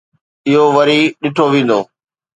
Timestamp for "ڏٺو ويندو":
1.21-1.79